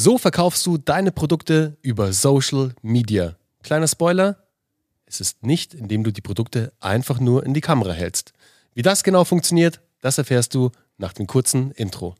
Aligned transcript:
So 0.00 0.16
verkaufst 0.16 0.64
du 0.64 0.78
deine 0.78 1.10
Produkte 1.10 1.76
über 1.82 2.12
Social 2.12 2.72
Media. 2.82 3.34
Kleiner 3.64 3.88
Spoiler, 3.88 4.36
es 5.06 5.20
ist 5.20 5.44
nicht, 5.44 5.74
indem 5.74 6.04
du 6.04 6.12
die 6.12 6.20
Produkte 6.20 6.72
einfach 6.78 7.18
nur 7.18 7.44
in 7.44 7.52
die 7.52 7.60
Kamera 7.60 7.90
hältst. 7.90 8.32
Wie 8.74 8.82
das 8.82 9.02
genau 9.02 9.24
funktioniert, 9.24 9.80
das 10.00 10.16
erfährst 10.16 10.54
du 10.54 10.70
nach 10.98 11.14
dem 11.14 11.26
kurzen 11.26 11.72
Intro. 11.72 12.14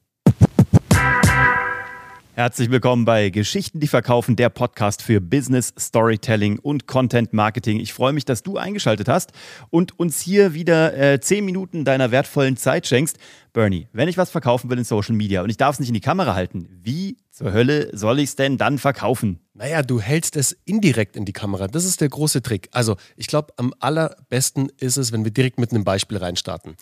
Herzlich 2.38 2.71
willkommen 2.71 3.04
bei 3.04 3.30
Geschichten, 3.30 3.81
die 3.81 3.88
verkaufen, 3.88 4.37
der 4.37 4.49
Podcast 4.49 5.03
für 5.03 5.21
Business, 5.21 5.74
Storytelling 5.76 6.60
und 6.60 6.87
Content 6.87 7.33
Marketing. 7.33 7.81
Ich 7.81 7.92
freue 7.92 8.13
mich, 8.13 8.24
dass 8.24 8.45
du 8.45 8.56
eingeschaltet 8.56 9.08
hast 9.08 9.33
und 9.71 9.99
uns 9.99 10.21
hier 10.21 10.54
wieder 10.54 10.97
äh, 10.97 11.21
zehn 11.21 11.45
Minuten 11.45 11.85
deiner 11.85 12.13
wertvollen 12.13 12.56
Zeit 12.56 12.87
schenkst. 12.87 13.19
Bernie, 13.53 13.88
wenn 13.92 14.08
ich 14.08 14.17
was 14.17 14.31
verkaufen 14.31 14.71
will 14.71 14.79
in 14.79 14.85
Social 14.85 15.17
Media 15.17 15.42
und 15.42 15.51
ich 15.51 15.56
darf 15.56 15.74
es 15.74 15.81
nicht 15.81 15.88
in 15.88 15.95
die 15.95 16.01
Kamera 16.01 16.37
halten, 16.37 16.69
wie 16.80 17.16
zur 17.38 17.52
Hölle 17.52 17.96
soll 17.96 18.18
ich 18.18 18.30
es 18.30 18.34
denn 18.34 18.59
dann 18.59 18.78
verkaufen? 18.78 19.38
Naja, 19.55 19.83
du 19.83 20.01
hältst 20.01 20.34
es 20.34 20.56
indirekt 20.65 21.15
in 21.15 21.24
die 21.24 21.33
Kamera. 21.33 21.69
Das 21.69 21.84
ist 21.84 22.01
der 22.01 22.09
große 22.09 22.42
Trick. 22.42 22.69
Also, 22.73 22.96
ich 23.16 23.29
glaube, 23.29 23.52
am 23.59 23.73
allerbesten 23.79 24.73
ist 24.79 24.96
es, 24.96 25.12
wenn 25.12 25.23
wir 25.23 25.30
direkt 25.30 25.60
mit 25.60 25.70
einem 25.70 25.84
Beispiel 25.84 26.19
reinstarten. 26.19 26.74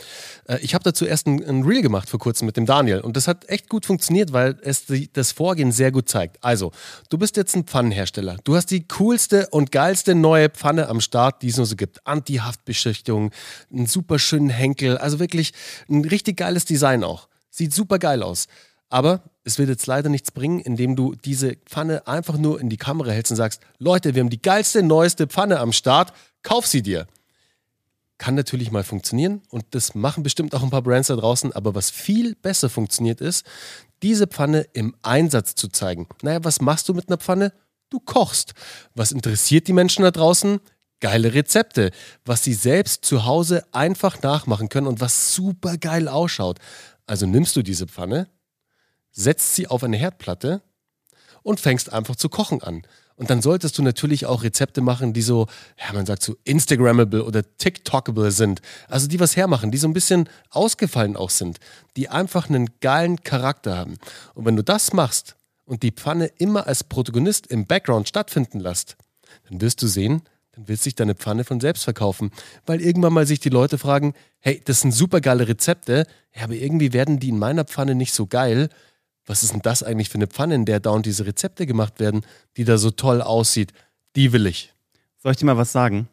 Äh, 0.49 0.61
ich 0.63 0.73
habe 0.73 0.83
dazu 0.83 1.05
erst 1.05 1.27
ein, 1.27 1.45
ein, 1.45 1.63
Reel 1.63 1.83
gemacht 1.83 2.09
vor 2.09 2.19
kurzem 2.19 2.47
mit 2.47 2.57
dem 2.57 2.65
Daniel 2.65 3.01
und 3.01 3.19
das 3.19 3.29
hat 3.29 3.47
echt 3.51 3.69
gut 3.69 3.85
funktioniert, 3.85 4.33
weil 4.33 4.59
es 4.63 4.87
die, 4.87 5.13
das 5.13 5.33
Vorgehen 5.33 5.73
sehr 5.73 5.93
gut 5.93 6.09
zeigt. 6.09 6.43
Also, 6.43 6.73
du 7.11 7.19
bist 7.19 7.37
jetzt 7.37 7.55
ein 7.55 7.65
Pfannenhersteller. 7.65 8.39
Du 8.45 8.57
hast 8.57 8.71
die 8.71 8.89
coolste 8.89 9.49
und 9.51 9.73
geilste 9.73 10.15
neue 10.15 10.49
Pfanne 10.49 10.89
am 10.89 11.03
Start, 11.03 11.43
die 11.43 11.49
es 11.49 11.59
nur 11.59 11.67
so 11.67 11.77
gibt. 11.77 12.07
Anti-Haftbeschichtung, 12.07 13.31
einen 13.71 13.85
super 13.85 14.19
schönen 14.19 14.49
Henkel, 14.49 14.97
also 14.97 15.19
wirklich 15.19 15.53
ein 15.91 16.03
richtig 16.07 16.39
geiles 16.39 16.65
Design 16.65 17.05
auch. 17.05 17.29
Sieht 17.51 17.75
super 17.75 17.99
geil 17.99 18.23
aus. 18.23 18.47
Aber 18.89 19.23
es 19.47 19.59
wird 19.59 19.69
jetzt 19.69 19.87
leider 19.87 20.09
nichts 20.09 20.33
bringen, 20.33 20.59
indem 20.59 20.97
du 20.97 21.15
diese 21.15 21.55
Pfanne 21.67 22.09
einfach 22.09 22.37
nur 22.37 22.61
in 22.61 22.69
die 22.69 22.77
Kamera 22.77 23.13
hältst 23.13 23.31
und 23.31 23.37
sagst, 23.37 23.63
Leute, 23.79 24.15
wir 24.15 24.21
haben 24.21 24.29
die 24.29 24.43
geilste, 24.43 24.83
neueste 24.83 25.29
Pfanne 25.29 25.61
am 25.61 25.73
Start, 25.73 26.13
kauf 26.43 26.67
sie 26.67 26.83
dir. 26.83 27.07
Kann 28.19 28.35
natürlich 28.35 28.73
mal 28.73 28.83
funktionieren 28.83 29.43
und 29.51 29.65
das 29.71 29.95
machen 29.95 30.25
bestimmt 30.25 30.53
auch 30.55 30.65
ein 30.65 30.71
paar 30.71 30.83
Brands 30.83 31.09
da 31.09 31.15
draußen, 31.15 31.53
aber 31.53 31.77
was 31.77 31.91
viel 31.91 32.35
besser 32.35 32.69
funktioniert 32.69 33.21
ist, 33.21 33.47
diese 34.03 34.27
Pfanne 34.27 34.67
im 34.73 34.97
Einsatz 35.03 35.55
zu 35.55 35.69
zeigen. 35.69 36.09
Naja, 36.23 36.43
was 36.43 36.61
machst 36.61 36.89
du 36.89 36.95
mit 36.95 37.09
einer 37.09 37.19
Pfanne? 37.19 37.53
Du 37.89 38.01
kochst. 38.01 38.55
Was 38.97 39.13
interessiert 39.13 39.69
die 39.69 39.73
Menschen 39.73 40.03
da 40.03 40.11
draußen? 40.11 40.59
Geile 40.99 41.35
Rezepte, 41.35 41.93
was 42.25 42.43
sie 42.43 42.55
selbst 42.55 43.05
zu 43.05 43.27
Hause 43.27 43.65
einfach 43.71 44.21
nachmachen 44.23 44.71
können 44.71 44.89
und 44.89 45.01
was 45.01 45.35
super 45.35 45.77
geil 45.77 46.09
ausschaut. 46.09 46.59
Also 47.07 47.27
nimmst 47.27 47.55
du 47.55 47.63
diese 47.63 47.87
Pfanne, 47.87 48.29
setzt 49.17 49.55
sie 49.55 49.67
auf 49.67 49.83
eine 49.83 49.97
Herdplatte 49.97 50.63
und 51.43 51.59
fängst 51.59 51.93
einfach 51.93 52.17
zu 52.17 52.29
kochen 52.29 52.63
an. 52.63 52.83
Und 53.17 53.31
dann 53.31 53.41
solltest 53.41 53.79
du 53.79 53.83
natürlich 53.83 54.27
auch 54.27 54.43
Rezepte 54.43 54.83
machen, 54.83 55.15
die 55.15 55.23
so, 55.23 55.47
ja, 55.79 55.95
man 55.95 56.05
sagt 56.05 56.23
so 56.23 56.37
Instagrammable 56.45 57.25
oder 57.25 57.43
TikTokable 57.57 58.31
sind. 58.31 58.61
Also 58.89 59.09
die 59.09 59.19
was 59.19 59.37
hermachen, 59.37 59.71
die 59.71 59.79
so 59.79 59.89
ein 59.89 59.95
bisschen 59.95 60.29
ausgefallen 60.51 61.17
auch 61.17 61.31
sind, 61.31 61.59
die 61.97 62.11
einfach 62.11 62.51
einen 62.51 62.69
geilen 62.81 63.23
Charakter 63.23 63.75
haben. 63.75 63.97
Und 64.35 64.45
wenn 64.45 64.57
du 64.57 64.63
das 64.63 64.93
machst 64.93 65.37
und 65.65 65.83
die 65.83 65.93
Pfanne 65.93 66.27
immer 66.39 66.67
als 66.67 66.85
Protagonist 66.85 67.47
im 67.47 67.67
Background 67.67 68.07
stattfinden 68.07 68.61
lässt, 68.61 68.99
dann 69.49 69.63
wirst 69.63 69.81
du 69.81 69.87
sehen, 69.87 70.23
dann 70.53 70.69
wird 70.69 70.81
sich 70.81 70.95
deine 70.95 71.15
Pfanne 71.15 71.45
von 71.45 71.59
selbst 71.59 71.85
verkaufen. 71.85 72.31
Weil 72.67 72.83
irgendwann 72.83 73.15
mal 73.15 73.27
sich 73.27 73.41
die 73.41 73.49
Leute 73.49 73.79
fragen, 73.79 74.13
hey, 74.41 74.61
das 74.67 74.83
sind 74.83 74.93
super 74.93 75.23
geile 75.23 75.49
Rezepte, 75.49 76.07
ja, 76.35 76.45
aber 76.45 76.55
irgendwie 76.55 76.93
werden 76.93 77.19
die 77.19 77.31
in 77.31 77.39
meiner 77.39 77.65
Pfanne 77.65 77.95
nicht 77.95 78.13
so 78.13 78.27
geil 78.27 78.69
was 79.27 79.43
ist 79.43 79.53
denn 79.53 79.63
das 79.63 79.83
eigentlich 79.83 80.09
für 80.09 80.17
eine 80.17 80.29
Pfanne, 80.29 80.55
in 80.55 80.65
der 80.65 80.81
dauernd 80.81 81.05
diese 81.05 81.27
Rezepte 81.27 81.67
gemacht 81.67 82.01
werden, 82.01 82.23
die 82.57 82.65
da 82.65 82.79
so 82.79 82.91
toll 82.91 83.21
aussieht? 83.21 83.73
Die 84.15 84.33
will 84.33 84.47
ich. 84.47 84.73
Soll 85.19 85.33
ich 85.33 85.39
dir 85.39 85.47
mal 85.47 85.57
was 85.57 85.73
sagen? 85.73 86.09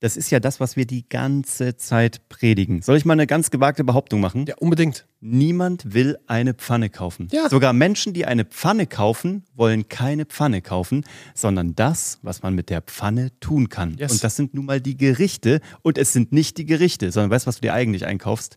Das 0.00 0.16
ist 0.16 0.30
ja 0.30 0.40
das, 0.40 0.60
was 0.60 0.76
wir 0.76 0.86
die 0.86 1.06
ganze 1.06 1.76
Zeit 1.76 2.26
predigen. 2.30 2.80
Soll 2.80 2.96
ich 2.96 3.04
mal 3.04 3.12
eine 3.12 3.26
ganz 3.26 3.50
gewagte 3.50 3.84
Behauptung 3.84 4.20
machen? 4.20 4.46
Ja, 4.48 4.54
unbedingt. 4.56 5.06
Niemand 5.20 5.92
will 5.92 6.18
eine 6.26 6.54
Pfanne 6.54 6.88
kaufen. 6.88 7.28
Ja. 7.30 7.50
Sogar 7.50 7.74
Menschen, 7.74 8.14
die 8.14 8.24
eine 8.24 8.46
Pfanne 8.46 8.86
kaufen, 8.86 9.44
wollen 9.54 9.88
keine 9.90 10.24
Pfanne 10.24 10.62
kaufen, 10.62 11.04
sondern 11.34 11.74
das, 11.74 12.18
was 12.22 12.42
man 12.42 12.54
mit 12.54 12.70
der 12.70 12.80
Pfanne 12.80 13.30
tun 13.40 13.68
kann. 13.68 13.94
Yes. 13.98 14.12
Und 14.12 14.24
das 14.24 14.36
sind 14.36 14.54
nun 14.54 14.64
mal 14.64 14.80
die 14.80 14.96
Gerichte. 14.96 15.60
Und 15.82 15.98
es 15.98 16.14
sind 16.14 16.32
nicht 16.32 16.56
die 16.56 16.64
Gerichte, 16.64 17.12
sondern 17.12 17.30
weißt 17.30 17.44
du, 17.44 17.48
was 17.48 17.56
du 17.56 17.60
dir 17.60 17.74
eigentlich 17.74 18.06
einkaufst? 18.06 18.56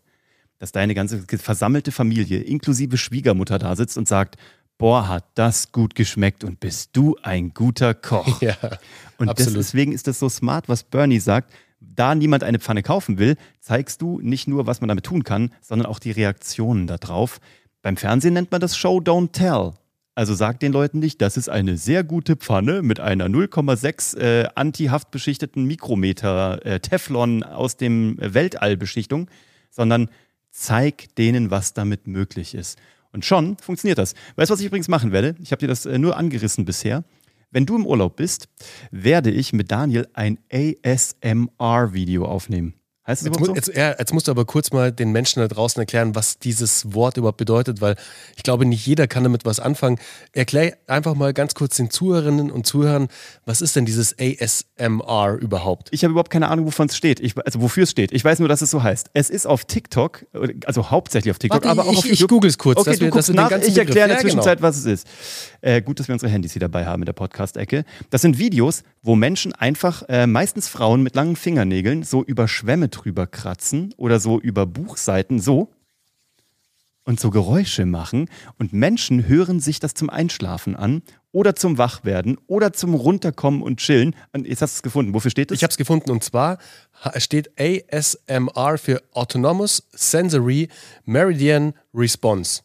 Dass 0.58 0.72
deine 0.72 0.94
ganze 0.94 1.24
versammelte 1.38 1.92
Familie 1.92 2.40
inklusive 2.40 2.96
Schwiegermutter 2.96 3.58
da 3.58 3.76
sitzt 3.76 3.98
und 3.98 4.08
sagt, 4.08 4.36
boah, 4.78 5.08
hat 5.08 5.24
das 5.34 5.72
gut 5.72 5.94
geschmeckt 5.94 6.44
und 6.44 6.60
bist 6.60 6.90
du 6.94 7.16
ein 7.22 7.54
guter 7.54 7.94
Koch. 7.94 8.40
Ja, 8.40 8.56
und 9.18 9.38
das, 9.38 9.52
deswegen 9.52 9.92
ist 9.92 10.06
das 10.06 10.18
so 10.18 10.28
smart, 10.28 10.68
was 10.68 10.82
Bernie 10.82 11.20
sagt. 11.20 11.52
Da 11.80 12.14
niemand 12.14 12.42
eine 12.42 12.58
Pfanne 12.58 12.82
kaufen 12.82 13.18
will, 13.18 13.36
zeigst 13.60 14.00
du 14.02 14.20
nicht 14.20 14.48
nur, 14.48 14.66
was 14.66 14.80
man 14.80 14.88
damit 14.88 15.04
tun 15.04 15.22
kann, 15.22 15.52
sondern 15.60 15.86
auch 15.86 15.98
die 15.98 16.10
Reaktionen 16.10 16.86
darauf. 16.86 17.40
Beim 17.82 17.96
Fernsehen 17.96 18.34
nennt 18.34 18.50
man 18.50 18.60
das 18.60 18.76
Show 18.76 18.98
Don't 18.98 19.32
Tell. 19.32 19.72
Also 20.16 20.34
sag 20.34 20.60
den 20.60 20.72
Leuten 20.72 21.00
nicht, 21.00 21.20
das 21.20 21.36
ist 21.36 21.48
eine 21.48 21.76
sehr 21.76 22.04
gute 22.04 22.36
Pfanne 22.36 22.82
mit 22.82 23.00
einer 23.00 23.26
0,6 23.26 24.16
äh, 24.16 24.48
anti-haftbeschichteten 24.54 25.64
Mikrometer 25.64 26.64
äh, 26.64 26.80
Teflon 26.80 27.42
aus 27.42 27.76
dem 27.76 28.16
Weltallbeschichtung, 28.20 29.28
sondern 29.70 30.08
zeig 30.54 31.14
denen, 31.16 31.50
was 31.50 31.74
damit 31.74 32.06
möglich 32.06 32.54
ist. 32.54 32.78
Und 33.12 33.24
schon 33.24 33.56
funktioniert 33.58 33.98
das. 33.98 34.14
Weißt 34.36 34.50
du, 34.50 34.54
was 34.54 34.60
ich 34.60 34.66
übrigens 34.66 34.88
machen 34.88 35.12
werde? 35.12 35.34
Ich 35.42 35.52
habe 35.52 35.60
dir 35.60 35.68
das 35.68 35.84
äh, 35.84 35.98
nur 35.98 36.16
angerissen 36.16 36.64
bisher. 36.64 37.04
Wenn 37.50 37.66
du 37.66 37.76
im 37.76 37.86
Urlaub 37.86 38.16
bist, 38.16 38.48
werde 38.90 39.30
ich 39.30 39.52
mit 39.52 39.70
Daniel 39.70 40.08
ein 40.14 40.38
ASMR-Video 40.52 42.24
aufnehmen. 42.24 42.74
Heißt 43.06 43.26
das 43.26 43.36
jetzt, 43.36 43.44
so? 43.44 43.54
jetzt, 43.54 43.76
ja, 43.76 43.94
jetzt 43.98 44.14
musst 44.14 44.28
du 44.28 44.30
aber 44.30 44.46
kurz 44.46 44.72
mal 44.72 44.90
den 44.90 45.12
Menschen 45.12 45.40
da 45.40 45.48
draußen 45.48 45.78
erklären, 45.78 46.14
was 46.14 46.38
dieses 46.38 46.94
Wort 46.94 47.18
überhaupt 47.18 47.36
bedeutet, 47.36 47.82
weil 47.82 47.96
ich 48.34 48.42
glaube, 48.42 48.64
nicht 48.64 48.86
jeder 48.86 49.06
kann 49.06 49.24
damit 49.24 49.44
was 49.44 49.60
anfangen. 49.60 49.98
Erklär 50.32 50.78
einfach 50.86 51.14
mal 51.14 51.34
ganz 51.34 51.54
kurz 51.54 51.76
den 51.76 51.90
Zuhörerinnen 51.90 52.50
und 52.50 52.66
Zuhörern, 52.66 53.08
was 53.44 53.60
ist 53.60 53.76
denn 53.76 53.84
dieses 53.84 54.16
ASMR 54.18 55.36
überhaupt? 55.38 55.88
Ich 55.90 56.02
habe 56.02 56.12
überhaupt 56.12 56.30
keine 56.30 56.48
Ahnung, 56.48 56.64
wovon 56.64 56.86
es 56.86 56.96
steht. 56.96 57.20
Ich, 57.20 57.36
also 57.36 57.60
wofür 57.60 57.82
es 57.82 57.90
steht. 57.90 58.10
Ich 58.10 58.24
weiß 58.24 58.38
nur, 58.38 58.48
dass 58.48 58.62
es 58.62 58.70
so 58.70 58.82
heißt. 58.82 59.10
Es 59.12 59.28
ist 59.28 59.46
auf 59.46 59.66
TikTok, 59.66 60.24
also 60.64 60.90
hauptsächlich 60.90 61.30
auf 61.30 61.38
TikTok, 61.38 61.64
Warte, 61.64 61.68
aber 61.68 61.86
auch 61.86 61.92
ich, 61.92 61.98
auf 61.98 62.04
YouTube. 62.06 62.20
Ich 62.20 62.28
google 62.28 62.50
es 62.50 62.56
kurz. 62.56 62.78
Okay, 62.78 62.90
dass 62.90 62.98
du 63.00 63.04
wir, 63.04 63.10
dass 63.10 63.28
nach, 63.28 63.50
ich 63.50 63.76
erkläre 63.76 64.08
in 64.08 64.14
der 64.14 64.18
Zwischenzeit, 64.20 64.58
genau. 64.58 64.68
was 64.68 64.78
es 64.78 64.86
ist. 64.86 65.06
Äh, 65.60 65.82
gut, 65.82 66.00
dass 66.00 66.08
wir 66.08 66.14
unsere 66.14 66.32
Handys 66.32 66.52
hier 66.52 66.60
dabei 66.60 66.86
haben 66.86 67.02
in 67.02 67.06
der 67.06 67.12
Podcast-Ecke. 67.12 67.84
Das 68.08 68.22
sind 68.22 68.38
Videos, 68.38 68.82
wo 69.04 69.14
Menschen 69.16 69.52
einfach, 69.52 70.02
äh, 70.08 70.26
meistens 70.26 70.66
Frauen 70.66 71.02
mit 71.02 71.14
langen 71.14 71.36
Fingernägeln, 71.36 72.02
so 72.04 72.24
über 72.24 72.48
Schwämme 72.48 72.88
drüber 72.88 73.26
kratzen 73.26 73.94
oder 73.98 74.18
so 74.18 74.40
über 74.40 74.64
Buchseiten 74.64 75.38
so 75.38 75.70
und 77.04 77.20
so 77.20 77.28
Geräusche 77.28 77.84
machen. 77.84 78.30
Und 78.58 78.72
Menschen 78.72 79.28
hören 79.28 79.60
sich 79.60 79.78
das 79.78 79.92
zum 79.92 80.08
Einschlafen 80.08 80.74
an 80.74 81.02
oder 81.32 81.54
zum 81.54 81.76
Wachwerden 81.76 82.38
oder 82.46 82.72
zum 82.72 82.94
Runterkommen 82.94 83.60
und 83.60 83.78
Chillen. 83.78 84.16
Und 84.32 84.48
jetzt 84.48 84.62
hast 84.62 84.72
du 84.72 84.78
es 84.78 84.82
gefunden. 84.82 85.12
Wofür 85.12 85.30
steht 85.30 85.50
es? 85.50 85.58
Ich 85.58 85.64
habe 85.64 85.70
es 85.70 85.76
gefunden 85.76 86.10
und 86.10 86.24
zwar 86.24 86.56
steht 87.18 87.50
ASMR 87.60 88.78
für 88.78 89.02
Autonomous 89.12 89.86
Sensory 89.92 90.68
Meridian 91.04 91.74
Response. 91.92 92.62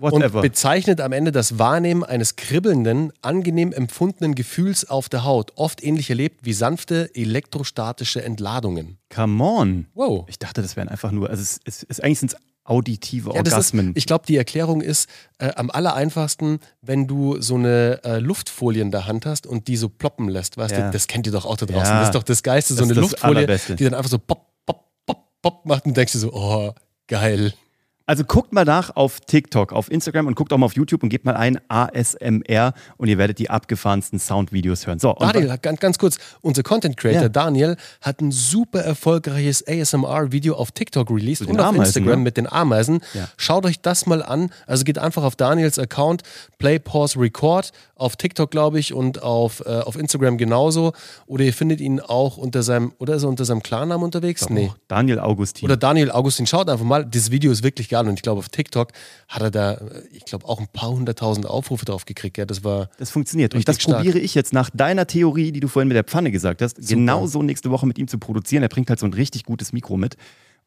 Whatever. 0.00 0.38
und 0.38 0.42
bezeichnet 0.42 1.00
am 1.00 1.12
Ende 1.12 1.32
das 1.32 1.58
Wahrnehmen 1.58 2.04
eines 2.04 2.36
kribbelnden, 2.36 3.12
angenehm 3.22 3.72
empfundenen 3.72 4.34
Gefühls 4.34 4.88
auf 4.88 5.08
der 5.08 5.24
Haut, 5.24 5.52
oft 5.56 5.82
ähnlich 5.82 6.10
erlebt 6.10 6.40
wie 6.42 6.52
sanfte 6.52 7.10
elektrostatische 7.14 8.22
Entladungen. 8.22 8.98
Come 9.14 9.42
on. 9.42 9.86
Wow. 9.94 10.24
Ich 10.28 10.38
dachte, 10.38 10.62
das 10.62 10.76
wären 10.76 10.88
einfach 10.88 11.10
nur, 11.10 11.30
also 11.30 11.42
es, 11.42 11.60
es, 11.64 11.86
es 11.88 12.00
eigentlich 12.00 12.20
sind 12.20 12.32
es 12.32 12.38
auditive 12.68 13.30
ja, 13.30 13.36
Orgasmen. 13.36 13.90
Ist, 13.90 13.98
ich 13.98 14.06
glaube, 14.06 14.26
die 14.26 14.36
Erklärung 14.36 14.80
ist 14.80 15.08
äh, 15.38 15.52
am 15.54 15.70
aller 15.70 15.94
einfachsten, 15.94 16.60
wenn 16.82 17.06
du 17.06 17.40
so 17.40 17.54
eine 17.56 18.00
äh, 18.04 18.18
Luftfolie 18.18 18.82
in 18.82 18.90
der 18.90 19.06
Hand 19.06 19.26
hast 19.26 19.46
und 19.46 19.68
die 19.68 19.76
so 19.76 19.88
ploppen 19.88 20.28
lässt. 20.28 20.56
Weißt 20.56 20.72
ja. 20.72 20.86
du, 20.86 20.92
das 20.92 21.06
kennt 21.06 21.26
ihr 21.26 21.32
doch 21.32 21.46
auch 21.46 21.56
da 21.56 21.66
draußen. 21.66 21.86
Ja. 21.86 22.00
Das 22.00 22.08
ist 22.08 22.14
doch 22.14 22.22
das 22.22 22.42
Geiste, 22.42 22.74
so 22.74 22.80
das 22.80 22.90
eine 22.90 23.00
Luftfolie, 23.00 23.46
die 23.46 23.84
dann 23.84 23.94
einfach 23.94 24.10
so 24.10 24.18
pop, 24.18 24.46
pop, 24.66 24.84
pop, 25.06 25.24
pop 25.42 25.66
macht 25.66 25.86
und 25.86 25.96
denkst 25.96 26.12
du 26.12 26.18
so, 26.18 26.32
oh, 26.32 26.72
geil. 27.06 27.54
Also 28.08 28.24
guckt 28.24 28.54
mal 28.54 28.64
nach 28.64 28.96
auf 28.96 29.20
TikTok, 29.20 29.74
auf 29.74 29.90
Instagram 29.90 30.28
und 30.28 30.34
guckt 30.34 30.50
auch 30.54 30.56
mal 30.56 30.64
auf 30.64 30.74
YouTube 30.74 31.02
und 31.02 31.10
gebt 31.10 31.26
mal 31.26 31.36
ein 31.36 31.60
ASMR 31.68 32.72
und 32.96 33.08
ihr 33.08 33.18
werdet 33.18 33.38
die 33.38 33.50
abgefahrensten 33.50 34.18
Soundvideos 34.18 34.86
hören. 34.86 34.98
So, 34.98 35.12
Daniel, 35.12 35.58
ganz, 35.60 35.78
ganz 35.78 35.98
kurz, 35.98 36.16
unser 36.40 36.62
Content 36.62 36.96
Creator 36.96 37.24
ja. 37.24 37.28
Daniel 37.28 37.76
hat 38.00 38.22
ein 38.22 38.32
super 38.32 38.80
erfolgreiches 38.80 39.62
ASMR-Video 39.68 40.54
auf 40.54 40.70
TikTok 40.70 41.10
released 41.10 41.46
und 41.46 41.60
auf 41.60 41.66
Ameisen, 41.66 41.84
Instagram 41.84 42.20
ne? 42.20 42.24
mit 42.24 42.38
den 42.38 42.50
Ameisen. 42.50 43.00
Ja. 43.12 43.28
Schaut 43.36 43.66
euch 43.66 43.78
das 43.82 44.06
mal 44.06 44.22
an. 44.22 44.52
Also 44.66 44.84
geht 44.84 44.96
einfach 44.96 45.22
auf 45.22 45.36
Daniels 45.36 45.78
Account, 45.78 46.22
Play, 46.56 46.78
Pause, 46.78 47.20
Record, 47.20 47.72
auf 47.94 48.16
TikTok, 48.16 48.50
glaube 48.50 48.78
ich, 48.78 48.94
und 48.94 49.22
auf, 49.22 49.60
äh, 49.66 49.80
auf 49.80 49.96
Instagram 49.96 50.38
genauso. 50.38 50.94
Oder 51.26 51.44
ihr 51.44 51.52
findet 51.52 51.82
ihn 51.82 52.00
auch 52.00 52.38
unter 52.38 52.62
seinem, 52.62 52.94
oder 52.96 53.16
ist 53.16 53.24
er 53.24 53.28
unter 53.28 53.44
seinem 53.44 53.62
Klarnamen 53.62 54.02
unterwegs? 54.02 54.48
nee. 54.48 54.72
Daniel 54.88 55.20
Augustin. 55.20 55.66
Oder 55.66 55.76
Daniel 55.76 56.10
Augustin. 56.10 56.46
Schaut 56.46 56.70
einfach 56.70 56.86
mal, 56.86 57.04
das 57.04 57.30
Video 57.30 57.52
ist 57.52 57.62
wirklich 57.62 57.90
geil 57.90 57.97
egal. 57.98 58.08
Und 58.08 58.14
ich 58.14 58.22
glaube, 58.22 58.38
auf 58.38 58.48
TikTok 58.48 58.92
hat 59.28 59.42
er 59.42 59.50
da, 59.50 59.80
ich 60.12 60.24
glaube, 60.24 60.46
auch 60.46 60.60
ein 60.60 60.68
paar 60.68 60.90
hunderttausend 60.90 61.46
Aufrufe 61.46 61.84
drauf 61.84 62.04
gekriegt. 62.04 62.38
Ja, 62.38 62.46
das 62.46 62.64
war. 62.64 62.90
Das 62.98 63.10
funktioniert. 63.10 63.54
Und 63.54 63.66
das 63.68 63.80
stark. 63.80 63.98
probiere 63.98 64.18
ich 64.18 64.34
jetzt 64.34 64.52
nach 64.52 64.70
deiner 64.70 65.06
Theorie, 65.06 65.52
die 65.52 65.60
du 65.60 65.68
vorhin 65.68 65.88
mit 65.88 65.96
der 65.96 66.04
Pfanne 66.04 66.30
gesagt 66.30 66.62
hast, 66.62 66.76
Super. 66.76 66.88
genauso 66.88 67.42
nächste 67.42 67.70
Woche 67.70 67.86
mit 67.86 67.98
ihm 67.98 68.08
zu 68.08 68.18
produzieren. 68.18 68.62
Er 68.62 68.68
bringt 68.68 68.90
halt 68.90 69.00
so 69.00 69.06
ein 69.06 69.14
richtig 69.14 69.44
gutes 69.44 69.72
Mikro 69.72 69.96
mit. 69.96 70.16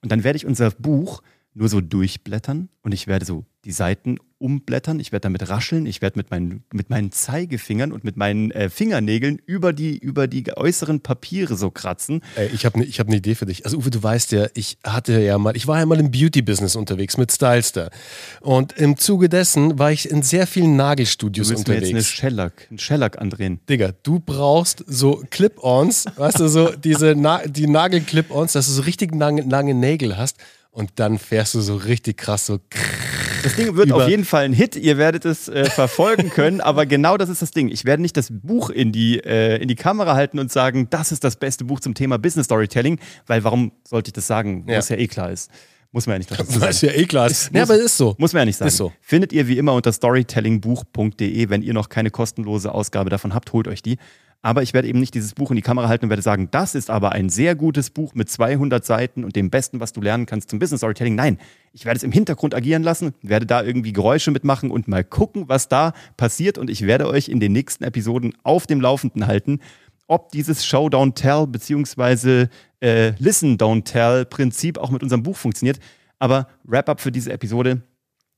Und 0.01 0.11
dann 0.11 0.23
werde 0.23 0.37
ich 0.37 0.45
unser 0.45 0.71
Buch 0.71 1.21
nur 1.53 1.69
so 1.69 1.81
durchblättern 1.81 2.69
und 2.81 2.93
ich 2.93 3.07
werde 3.07 3.25
so 3.25 3.43
die 3.65 3.71
Seiten 3.71 4.17
umblättern, 4.41 4.99
ich 4.99 5.11
werde 5.11 5.21
damit 5.21 5.47
rascheln, 5.49 5.85
ich 5.85 6.01
werde 6.01 6.17
mit 6.17 6.31
meinen, 6.31 6.63
mit 6.73 6.89
meinen 6.89 7.11
Zeigefingern 7.11 7.91
und 7.91 8.03
mit 8.03 8.17
meinen 8.17 8.51
äh, 8.51 8.69
Fingernägeln 8.69 9.39
über 9.45 9.73
die, 9.73 9.97
über 9.97 10.27
die 10.27 10.51
äußeren 10.55 11.01
Papiere 11.01 11.55
so 11.55 11.69
kratzen. 11.69 12.21
Ey, 12.35 12.49
ich 12.53 12.65
habe 12.65 12.79
ne, 12.79 12.85
hab 12.85 13.07
eine 13.07 13.17
Idee 13.17 13.35
für 13.35 13.45
dich. 13.45 13.65
Also 13.65 13.77
Uwe, 13.77 13.91
du 13.91 14.01
weißt 14.01 14.31
ja, 14.31 14.47
ich 14.53 14.77
hatte 14.83 15.21
ja 15.21 15.37
mal, 15.37 15.55
ich 15.55 15.67
war 15.67 15.79
ja 15.79 15.85
mal 15.85 15.99
im 15.99 16.11
Beauty-Business 16.11 16.75
unterwegs 16.75 17.17
mit 17.17 17.31
Stylester. 17.31 17.91
Und 18.41 18.73
im 18.73 18.97
Zuge 18.97 19.29
dessen 19.29 19.77
war 19.79 19.91
ich 19.91 20.09
in 20.09 20.23
sehr 20.23 20.47
vielen 20.47 20.75
Nagelstudios 20.75 21.49
du 21.49 21.55
unterwegs. 21.55 21.81
Mir 21.81 21.87
jetzt 21.87 21.95
eine 21.95 22.03
Shellac, 22.03 22.67
einen 22.69 22.79
Shellac 22.79 23.21
andrehen. 23.21 23.59
Digga, 23.69 23.91
du 24.03 24.19
brauchst 24.19 24.83
so 24.87 25.23
Clip-Ons, 25.29 26.05
weißt 26.15 26.39
du, 26.39 26.47
so 26.47 26.71
diese 26.71 27.15
Na 27.15 27.45
die 27.45 27.67
Nagel-Clip-Ons, 27.67 28.53
dass 28.53 28.67
du 28.67 28.73
so 28.73 28.81
richtig 28.81 29.13
lange, 29.15 29.43
lange 29.43 29.73
Nägel 29.73 30.17
hast 30.17 30.37
und 30.71 30.91
dann 30.95 31.19
fährst 31.19 31.53
du 31.53 31.61
so 31.61 31.75
richtig 31.75 32.17
krass 32.17 32.45
so. 32.45 32.59
Das 33.43 33.55
Ding 33.55 33.75
wird 33.75 33.91
auf 33.93 34.07
jeden 34.07 34.25
Fall 34.25 34.45
ein 34.45 34.53
Hit. 34.53 34.75
Ihr 34.75 34.97
werdet 34.97 35.25
es 35.25 35.47
äh, 35.47 35.65
verfolgen 35.65 36.29
können. 36.33 36.61
aber 36.61 36.85
genau 36.85 37.17
das 37.17 37.29
ist 37.29 37.41
das 37.41 37.51
Ding. 37.51 37.69
Ich 37.69 37.85
werde 37.85 38.01
nicht 38.01 38.17
das 38.17 38.29
Buch 38.31 38.69
in 38.69 38.91
die, 38.91 39.19
äh, 39.19 39.61
in 39.61 39.67
die 39.67 39.75
Kamera 39.75 40.15
halten 40.15 40.39
und 40.39 40.51
sagen, 40.51 40.87
das 40.89 41.11
ist 41.11 41.23
das 41.23 41.35
beste 41.35 41.65
Buch 41.65 41.79
zum 41.79 41.93
Thema 41.93 42.17
Business 42.17 42.45
Storytelling, 42.45 42.99
weil 43.27 43.43
warum 43.43 43.71
sollte 43.87 44.09
ich 44.09 44.13
das 44.13 44.27
sagen, 44.27 44.65
ja. 44.67 44.77
was 44.77 44.89
ja 44.89 44.97
eh 44.97 45.07
klar 45.07 45.31
ist. 45.31 45.51
Muss 45.91 46.07
man 46.07 46.13
ja 46.13 46.17
nicht 46.19 46.31
dazu 46.31 46.43
sagen. 46.47 46.61
Das 46.61 46.75
ist 46.75 46.81
ja 46.83 46.91
eh 46.93 47.05
klar. 47.05 47.27
Ist, 47.27 47.51
ja, 47.53 47.63
aber 47.63 47.75
es 47.75 47.81
ist 47.81 47.97
so. 47.97 48.15
Muss 48.17 48.33
man 48.33 48.41
ja 48.41 48.45
nicht 48.45 48.57
sagen. 48.57 48.69
Ist 48.69 48.77
so. 48.77 48.93
Findet 49.01 49.33
ihr 49.33 49.47
wie 49.47 49.57
immer 49.57 49.73
unter 49.73 49.91
storytellingbuch.de. 49.91 51.49
Wenn 51.49 51.61
ihr 51.61 51.73
noch 51.73 51.89
keine 51.89 52.11
kostenlose 52.11 52.73
Ausgabe 52.73 53.09
davon 53.09 53.33
habt, 53.33 53.51
holt 53.51 53.67
euch 53.67 53.81
die. 53.81 53.97
Aber 54.43 54.63
ich 54.63 54.73
werde 54.73 54.87
eben 54.87 54.99
nicht 54.99 55.13
dieses 55.13 55.33
Buch 55.35 55.51
in 55.51 55.55
die 55.55 55.61
Kamera 55.61 55.87
halten 55.87 56.05
und 56.05 56.09
werde 56.09 56.23
sagen, 56.23 56.49
das 56.49 56.73
ist 56.73 56.89
aber 56.89 57.11
ein 57.11 57.29
sehr 57.29 57.53
gutes 57.53 57.91
Buch 57.91 58.15
mit 58.15 58.27
200 58.27 58.83
Seiten 58.83 59.23
und 59.23 59.35
dem 59.35 59.51
Besten, 59.51 59.79
was 59.79 59.93
du 59.93 60.01
lernen 60.01 60.25
kannst 60.25 60.49
zum 60.49 60.57
Business 60.57 60.79
Storytelling. 60.79 61.13
Nein, 61.13 61.37
ich 61.73 61.85
werde 61.85 61.97
es 61.97 62.03
im 62.03 62.11
Hintergrund 62.11 62.55
agieren 62.55 62.81
lassen, 62.81 63.13
werde 63.21 63.45
da 63.45 63.61
irgendwie 63.61 63.93
Geräusche 63.93 64.31
mitmachen 64.31 64.71
und 64.71 64.87
mal 64.87 65.03
gucken, 65.03 65.47
was 65.47 65.69
da 65.69 65.93
passiert. 66.17 66.57
Und 66.57 66.71
ich 66.71 66.87
werde 66.87 67.07
euch 67.07 67.29
in 67.29 67.39
den 67.39 67.51
nächsten 67.51 67.83
Episoden 67.83 68.33
auf 68.41 68.65
dem 68.65 68.81
Laufenden 68.81 69.27
halten, 69.27 69.59
ob 70.07 70.31
dieses 70.31 70.65
Show 70.65 70.87
Don't 70.87 71.13
Tell 71.13 71.45
beziehungsweise 71.45 72.49
äh, 72.81 73.11
Listen 73.19 73.57
Don't 73.57 73.83
Tell 73.83 74.25
Prinzip 74.25 74.79
auch 74.79 74.89
mit 74.89 75.03
unserem 75.03 75.21
Buch 75.21 75.37
funktioniert. 75.37 75.79
Aber 76.17 76.47
Wrap-up 76.63 76.99
für 76.99 77.11
diese 77.11 77.31
Episode. 77.31 77.83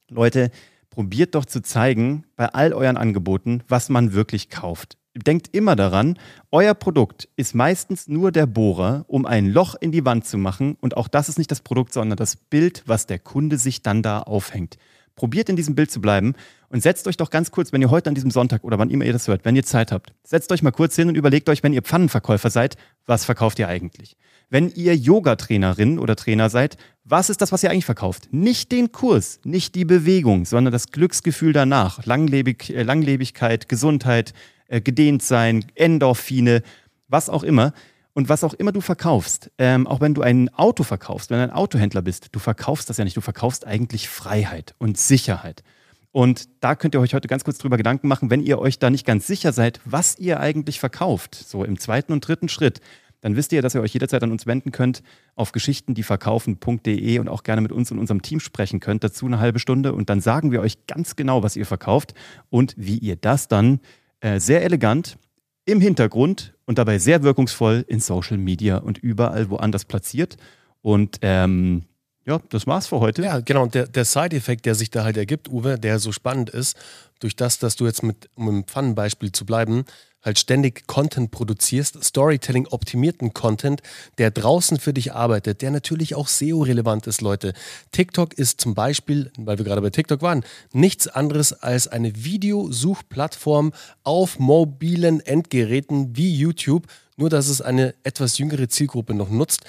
Leute, 0.09 0.51
probiert 0.89 1.33
doch 1.33 1.45
zu 1.45 1.61
zeigen 1.61 2.25
bei 2.35 2.47
all 2.47 2.73
euren 2.73 2.97
Angeboten, 2.97 3.63
was 3.69 3.87
man 3.87 4.13
wirklich 4.13 4.49
kauft 4.49 4.97
denkt 5.15 5.49
immer 5.55 5.75
daran, 5.75 6.17
euer 6.51 6.73
Produkt 6.73 7.29
ist 7.35 7.53
meistens 7.53 8.07
nur 8.07 8.31
der 8.31 8.45
Bohrer, 8.45 9.05
um 9.07 9.25
ein 9.25 9.49
Loch 9.49 9.75
in 9.79 9.91
die 9.91 10.05
Wand 10.05 10.25
zu 10.25 10.37
machen. 10.37 10.77
Und 10.81 10.97
auch 10.97 11.07
das 11.07 11.29
ist 11.29 11.37
nicht 11.37 11.51
das 11.51 11.61
Produkt, 11.61 11.93
sondern 11.93 12.17
das 12.17 12.35
Bild, 12.35 12.83
was 12.85 13.05
der 13.05 13.19
Kunde 13.19 13.57
sich 13.57 13.81
dann 13.81 14.01
da 14.01 14.19
aufhängt. 14.19 14.77
Probiert 15.15 15.49
in 15.49 15.55
diesem 15.55 15.75
Bild 15.75 15.91
zu 15.91 16.01
bleiben 16.01 16.33
und 16.69 16.81
setzt 16.81 17.07
euch 17.07 17.17
doch 17.17 17.29
ganz 17.29 17.51
kurz, 17.51 17.71
wenn 17.71 17.81
ihr 17.81 17.91
heute 17.91 18.09
an 18.09 18.15
diesem 18.15 18.31
Sonntag 18.31 18.63
oder 18.63 18.79
wann 18.79 18.89
immer 18.89 19.05
ihr 19.05 19.13
das 19.13 19.27
hört, 19.27 19.45
wenn 19.45 19.55
ihr 19.55 19.63
Zeit 19.63 19.91
habt, 19.91 20.11
setzt 20.23 20.51
euch 20.51 20.63
mal 20.63 20.71
kurz 20.71 20.95
hin 20.95 21.07
und 21.07 21.15
überlegt 21.15 21.47
euch, 21.49 21.61
wenn 21.61 21.73
ihr 21.73 21.83
Pfannenverkäufer 21.83 22.49
seid, 22.49 22.77
was 23.05 23.23
verkauft 23.23 23.59
ihr 23.59 23.67
eigentlich? 23.67 24.17
Wenn 24.49 24.69
ihr 24.69 24.95
Yoga-Trainerin 24.95 25.99
oder 25.99 26.15
Trainer 26.15 26.49
seid, 26.49 26.77
was 27.03 27.29
ist 27.29 27.41
das, 27.41 27.51
was 27.51 27.63
ihr 27.63 27.69
eigentlich 27.69 27.85
verkauft? 27.85 28.29
Nicht 28.31 28.71
den 28.71 28.91
Kurs, 28.91 29.39
nicht 29.43 29.75
die 29.75 29.85
Bewegung, 29.85 30.45
sondern 30.45 30.71
das 30.71 30.87
Glücksgefühl 30.87 31.53
danach. 31.53 32.05
Langlebig, 32.05 32.71
äh, 32.71 32.83
Langlebigkeit, 32.83 33.69
Gesundheit, 33.69 34.33
äh, 34.73 34.81
gedehnt 34.81 35.21
sein, 35.21 35.65
Endorphine, 35.75 36.63
was 37.07 37.29
auch 37.29 37.43
immer. 37.43 37.73
Und 38.15 38.29
was 38.29 38.43
auch 38.43 38.53
immer 38.53 38.71
du 38.71 38.81
verkaufst, 38.81 39.51
ähm, 39.57 39.87
auch 39.87 40.01
wenn 40.01 40.13
du 40.13 40.21
ein 40.21 40.49
Auto 40.53 40.83
verkaufst, 40.83 41.29
wenn 41.29 41.37
du 41.37 41.43
ein 41.43 41.51
Autohändler 41.51 42.01
bist, 42.03 42.29
du 42.31 42.39
verkaufst 42.39 42.89
das 42.89 42.97
ja 42.97 43.03
nicht, 43.03 43.17
du 43.17 43.21
verkaufst 43.21 43.65
eigentlich 43.65 44.07
Freiheit 44.07 44.75
und 44.77 44.97
Sicherheit. 44.99 45.63
Und 46.11 46.47
da 46.59 46.75
könnt 46.75 46.93
ihr 46.93 47.01
euch 47.01 47.15
heute 47.15 47.27
ganz 47.27 47.43
kurz 47.43 47.57
drüber 47.57 47.77
Gedanken 47.77 48.07
machen, 48.07 48.29
wenn 48.29 48.41
ihr 48.41 48.59
euch 48.59 48.77
da 48.77 48.91
nicht 48.91 49.05
ganz 49.05 49.25
sicher 49.25 49.51
seid, 49.51 49.79
was 49.83 50.17
ihr 50.19 50.39
eigentlich 50.39 50.79
verkauft, 50.79 51.33
so 51.33 51.63
im 51.63 51.79
zweiten 51.79 52.13
und 52.13 52.27
dritten 52.27 52.49
Schritt, 52.49 52.81
dann 53.21 53.35
wisst 53.35 53.51
ihr, 53.51 53.61
dass 53.61 53.73
ihr 53.73 53.81
euch 53.81 53.93
jederzeit 53.93 54.21
an 54.21 54.31
uns 54.31 54.45
wenden 54.45 54.71
könnt 54.71 55.01
auf 55.35 55.51
geschichtendieverkaufen.de 55.51 57.19
und 57.19 57.29
auch 57.29 57.41
gerne 57.43 57.61
mit 57.61 57.71
uns 57.71 57.91
und 57.91 57.97
unserem 57.97 58.21
Team 58.21 58.39
sprechen 58.39 58.79
könnt, 58.79 59.03
dazu 59.03 59.25
eine 59.25 59.39
halbe 59.39 59.59
Stunde 59.59 59.93
und 59.93 60.09
dann 60.09 60.21
sagen 60.21 60.51
wir 60.51 60.61
euch 60.61 60.85
ganz 60.87 61.15
genau, 61.15 61.41
was 61.41 61.55
ihr 61.55 61.65
verkauft 61.65 62.13
und 62.49 62.75
wie 62.77 62.97
ihr 62.97 63.15
das 63.15 63.47
dann 63.47 63.79
äh, 64.23 64.39
sehr 64.39 64.63
elegant 64.63 65.17
im 65.65 65.81
Hintergrund 65.81 66.53
und 66.65 66.77
dabei 66.77 66.97
sehr 66.97 67.23
wirkungsvoll 67.23 67.83
in 67.87 67.99
Social 67.99 68.37
Media 68.37 68.77
und 68.77 68.97
überall 68.97 69.49
woanders 69.49 69.83
platziert. 69.83 70.37
Und 70.81 71.19
ähm, 71.21 71.83
ja, 72.25 72.39
das 72.49 72.67
war's 72.67 72.87
für 72.87 72.99
heute. 72.99 73.23
Ja, 73.23 73.39
genau. 73.39 73.63
Und 73.63 73.75
der, 73.75 73.87
der 73.87 74.05
Side-Effekt, 74.05 74.65
der 74.65 74.75
sich 74.75 74.89
da 74.89 75.03
halt 75.03 75.17
ergibt, 75.17 75.49
Uwe, 75.49 75.77
der 75.77 75.99
so 75.99 76.11
spannend 76.11 76.49
ist, 76.49 76.77
durch 77.19 77.35
das, 77.35 77.59
dass 77.59 77.75
du 77.75 77.85
jetzt 77.85 78.03
mit, 78.03 78.29
um 78.35 78.49
im 78.49 78.63
Pfannenbeispiel 78.63 79.31
zu 79.31 79.45
bleiben, 79.45 79.85
halt 80.23 80.39
ständig 80.39 80.87
Content 80.87 81.31
produzierst, 81.31 82.01
Storytelling 82.03 82.67
optimierten 82.67 83.33
Content, 83.33 83.81
der 84.17 84.31
draußen 84.31 84.79
für 84.79 84.93
dich 84.93 85.13
arbeitet, 85.13 85.61
der 85.61 85.71
natürlich 85.71 86.15
auch 86.15 86.27
SEO-relevant 86.27 87.07
ist, 87.07 87.21
Leute. 87.21 87.53
TikTok 87.91 88.33
ist 88.33 88.61
zum 88.61 88.73
Beispiel, 88.73 89.31
weil 89.37 89.57
wir 89.57 89.65
gerade 89.65 89.81
bei 89.81 89.89
TikTok 89.89 90.21
waren, 90.21 90.43
nichts 90.71 91.07
anderes 91.07 91.53
als 91.53 91.87
eine 91.87 92.23
Videosuchplattform 92.23 93.73
auf 94.03 94.39
mobilen 94.39 95.19
Endgeräten 95.19 96.15
wie 96.15 96.33
YouTube. 96.33 96.87
Nur, 97.15 97.29
dass 97.29 97.47
es 97.47 97.61
eine 97.61 97.93
etwas 98.03 98.37
jüngere 98.37 98.67
Zielgruppe 98.69 99.13
noch 99.13 99.29
nutzt. 99.29 99.61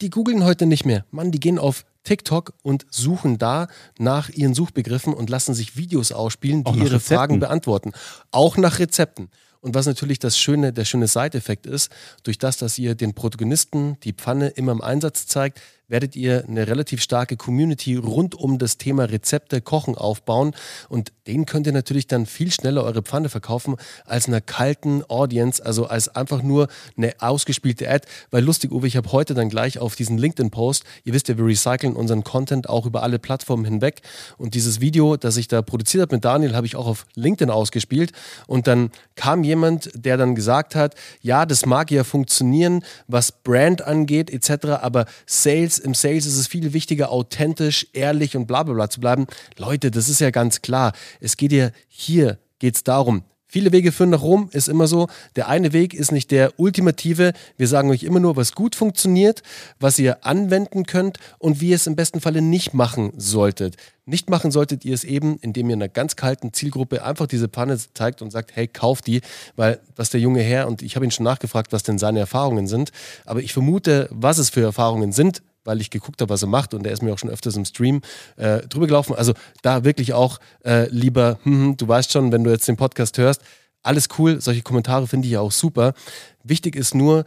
Die 0.00 0.10
googeln 0.10 0.44
heute 0.44 0.66
nicht 0.66 0.84
mehr. 0.84 1.04
Mann, 1.10 1.32
die 1.32 1.40
gehen 1.40 1.58
auf 1.58 1.84
TikTok 2.04 2.54
und 2.62 2.86
suchen 2.90 3.38
da 3.38 3.68
nach 3.98 4.28
ihren 4.28 4.54
Suchbegriffen 4.54 5.14
und 5.14 5.30
lassen 5.30 5.54
sich 5.54 5.76
Videos 5.76 6.12
ausspielen, 6.12 6.64
die 6.64 6.70
ihre 6.70 6.94
Rezepten. 6.94 7.00
Fragen 7.16 7.40
beantworten. 7.40 7.92
Auch 8.30 8.56
nach 8.56 8.78
Rezepten. 8.78 9.30
Und 9.60 9.76
was 9.76 9.86
natürlich 9.86 10.18
das 10.18 10.36
schöne, 10.36 10.72
der 10.72 10.84
schöne 10.84 11.06
Side-Effekt 11.06 11.66
ist, 11.66 11.92
durch 12.24 12.36
das, 12.36 12.56
dass 12.56 12.78
ihr 12.78 12.96
den 12.96 13.14
Protagonisten 13.14 13.96
die 14.02 14.12
Pfanne 14.12 14.48
immer 14.48 14.72
im 14.72 14.80
Einsatz 14.80 15.26
zeigt, 15.26 15.60
werdet 15.92 16.16
ihr 16.16 16.46
eine 16.48 16.66
relativ 16.66 17.02
starke 17.02 17.36
Community 17.36 17.96
rund 17.96 18.34
um 18.34 18.58
das 18.58 18.78
Thema 18.78 19.04
Rezepte, 19.04 19.60
Kochen 19.60 19.94
aufbauen. 19.94 20.54
Und 20.88 21.12
denen 21.26 21.44
könnt 21.44 21.66
ihr 21.66 21.74
natürlich 21.74 22.06
dann 22.06 22.24
viel 22.24 22.50
schneller 22.50 22.82
eure 22.82 23.02
Pfanne 23.02 23.28
verkaufen 23.28 23.76
als 24.06 24.26
einer 24.26 24.40
kalten 24.40 25.04
Audience, 25.08 25.64
also 25.64 25.84
als 25.84 26.08
einfach 26.08 26.42
nur 26.42 26.68
eine 26.96 27.12
ausgespielte 27.18 27.90
Ad. 27.90 28.08
Weil 28.30 28.42
lustig, 28.42 28.72
Uwe, 28.72 28.86
ich 28.86 28.96
habe 28.96 29.12
heute 29.12 29.34
dann 29.34 29.50
gleich 29.50 29.78
auf 29.78 29.94
diesen 29.94 30.16
LinkedIn-Post, 30.16 30.84
ihr 31.04 31.12
wisst 31.12 31.28
ja, 31.28 31.36
wir 31.36 31.44
recyceln 31.44 31.94
unseren 31.94 32.24
Content 32.24 32.70
auch 32.70 32.86
über 32.86 33.02
alle 33.02 33.18
Plattformen 33.18 33.66
hinweg. 33.66 34.00
Und 34.38 34.54
dieses 34.54 34.80
Video, 34.80 35.18
das 35.18 35.36
ich 35.36 35.46
da 35.46 35.60
produziert 35.60 36.00
habe 36.00 36.16
mit 36.16 36.24
Daniel, 36.24 36.56
habe 36.56 36.66
ich 36.66 36.74
auch 36.74 36.86
auf 36.86 37.04
LinkedIn 37.16 37.50
ausgespielt. 37.50 38.12
Und 38.46 38.66
dann 38.66 38.92
kam 39.14 39.44
jemand, 39.44 39.90
der 39.94 40.16
dann 40.16 40.34
gesagt 40.34 40.74
hat, 40.74 40.94
ja, 41.20 41.44
das 41.44 41.66
mag 41.66 41.90
ja 41.90 42.02
funktionieren, 42.02 42.82
was 43.08 43.30
Brand 43.30 43.82
angeht, 43.82 44.30
etc., 44.30 44.80
aber 44.80 45.04
Sales 45.26 45.81
im 45.82 45.94
Sales 45.94 46.26
ist 46.26 46.38
es 46.38 46.46
viel 46.46 46.72
wichtiger, 46.72 47.10
authentisch, 47.10 47.86
ehrlich 47.92 48.36
und 48.36 48.46
bla 48.46 48.62
bla 48.62 48.74
bla 48.74 48.90
zu 48.90 49.00
bleiben. 49.00 49.26
Leute, 49.58 49.90
das 49.90 50.08
ist 50.08 50.20
ja 50.20 50.30
ganz 50.30 50.62
klar. 50.62 50.92
Es 51.20 51.36
geht 51.36 51.52
ja 51.52 51.70
hier, 51.88 52.38
geht 52.58 52.76
es 52.76 52.84
darum, 52.84 53.24
Viele 53.52 53.70
Wege 53.70 53.92
führen 53.92 54.08
nach 54.08 54.22
Rom, 54.22 54.48
ist 54.52 54.66
immer 54.66 54.86
so. 54.86 55.08
Der 55.36 55.46
eine 55.46 55.74
Weg 55.74 55.92
ist 55.92 56.10
nicht 56.10 56.30
der 56.30 56.58
ultimative. 56.58 57.34
Wir 57.58 57.68
sagen 57.68 57.90
euch 57.90 58.02
immer 58.02 58.18
nur, 58.18 58.34
was 58.34 58.54
gut 58.54 58.74
funktioniert, 58.74 59.42
was 59.78 59.98
ihr 59.98 60.24
anwenden 60.24 60.86
könnt 60.86 61.18
und 61.38 61.60
wie 61.60 61.68
ihr 61.68 61.76
es 61.76 61.86
im 61.86 61.94
besten 61.94 62.22
Falle 62.22 62.40
nicht 62.40 62.72
machen 62.72 63.12
solltet. 63.14 63.76
Nicht 64.06 64.30
machen 64.30 64.50
solltet 64.52 64.86
ihr 64.86 64.94
es 64.94 65.04
eben, 65.04 65.36
indem 65.42 65.68
ihr 65.68 65.76
einer 65.76 65.90
ganz 65.90 66.16
kalten 66.16 66.54
Zielgruppe 66.54 67.04
einfach 67.04 67.26
diese 67.26 67.46
Panne 67.46 67.76
zeigt 67.92 68.22
und 68.22 68.30
sagt, 68.30 68.56
hey, 68.56 68.68
kauft 68.68 69.06
die, 69.06 69.20
weil 69.54 69.80
was 69.96 70.08
der 70.08 70.20
junge 70.20 70.40
Herr, 70.40 70.66
und 70.66 70.80
ich 70.80 70.96
habe 70.96 71.04
ihn 71.04 71.10
schon 71.10 71.24
nachgefragt, 71.24 71.74
was 71.74 71.82
denn 71.82 71.98
seine 71.98 72.20
Erfahrungen 72.20 72.66
sind, 72.66 72.90
aber 73.26 73.42
ich 73.42 73.52
vermute, 73.52 74.08
was 74.10 74.38
es 74.38 74.48
für 74.48 74.62
Erfahrungen 74.62 75.12
sind, 75.12 75.42
weil 75.64 75.80
ich 75.80 75.90
geguckt 75.90 76.20
habe, 76.20 76.30
was 76.30 76.42
er 76.42 76.48
macht 76.48 76.74
und 76.74 76.86
er 76.86 76.92
ist 76.92 77.02
mir 77.02 77.12
auch 77.12 77.18
schon 77.18 77.30
öfters 77.30 77.56
im 77.56 77.64
Stream 77.64 78.00
äh, 78.36 78.58
drüber 78.68 78.86
gelaufen. 78.86 79.14
Also 79.14 79.34
da 79.62 79.84
wirklich 79.84 80.12
auch 80.12 80.38
äh, 80.64 80.88
lieber, 80.88 81.38
hm, 81.42 81.52
hm, 81.52 81.76
du 81.76 81.88
weißt 81.88 82.12
schon, 82.12 82.32
wenn 82.32 82.44
du 82.44 82.50
jetzt 82.50 82.68
den 82.68 82.76
Podcast 82.76 83.18
hörst, 83.18 83.42
alles 83.82 84.08
cool, 84.18 84.40
solche 84.40 84.62
Kommentare 84.62 85.06
finde 85.06 85.26
ich 85.26 85.32
ja 85.32 85.40
auch 85.40 85.52
super. 85.52 85.94
Wichtig 86.44 86.76
ist 86.76 86.94
nur, 86.94 87.24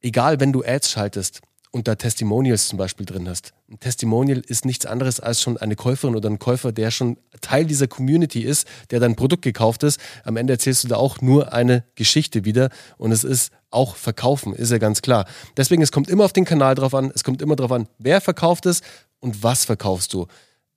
egal 0.00 0.40
wenn 0.40 0.52
du 0.52 0.62
Ads 0.62 0.90
schaltest, 0.90 1.40
und 1.74 1.88
da 1.88 1.96
Testimonials 1.96 2.68
zum 2.68 2.78
Beispiel 2.78 3.04
drin 3.04 3.28
hast. 3.28 3.52
Ein 3.68 3.80
Testimonial 3.80 4.40
ist 4.46 4.64
nichts 4.64 4.86
anderes 4.86 5.18
als 5.18 5.42
schon 5.42 5.56
eine 5.56 5.74
Käuferin 5.74 6.14
oder 6.14 6.30
ein 6.30 6.38
Käufer, 6.38 6.70
der 6.70 6.92
schon 6.92 7.18
Teil 7.44 7.66
dieser 7.66 7.86
Community 7.86 8.40
ist, 8.40 8.66
der 8.90 9.00
dein 9.00 9.16
Produkt 9.16 9.42
gekauft 9.42 9.82
ist. 9.82 10.00
Am 10.24 10.36
Ende 10.36 10.54
erzählst 10.54 10.84
du 10.84 10.88
da 10.88 10.96
auch 10.96 11.20
nur 11.20 11.52
eine 11.52 11.84
Geschichte 11.94 12.44
wieder 12.44 12.70
und 12.96 13.12
es 13.12 13.24
ist 13.24 13.52
auch 13.70 13.96
verkaufen, 13.96 14.54
ist 14.54 14.72
ja 14.72 14.78
ganz 14.78 15.02
klar. 15.02 15.26
Deswegen, 15.56 15.82
es 15.82 15.92
kommt 15.92 16.08
immer 16.08 16.24
auf 16.24 16.32
den 16.32 16.44
Kanal 16.44 16.74
drauf 16.74 16.94
an, 16.94 17.12
es 17.14 17.24
kommt 17.24 17.42
immer 17.42 17.56
drauf 17.56 17.72
an, 17.72 17.88
wer 17.98 18.20
verkauft 18.20 18.66
es 18.66 18.80
und 19.20 19.42
was 19.42 19.64
verkaufst 19.64 20.12
du. 20.12 20.26